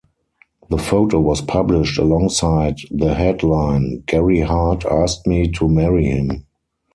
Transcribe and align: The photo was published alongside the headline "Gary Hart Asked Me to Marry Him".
The 0.71 0.79
photo 0.79 1.19
was 1.19 1.41
published 1.41 1.99
alongside 1.99 2.77
the 2.89 3.13
headline 3.13 4.01
"Gary 4.07 4.39
Hart 4.39 4.83
Asked 4.83 5.27
Me 5.27 5.51
to 5.51 5.69
Marry 5.69 6.05
Him". 6.05 6.43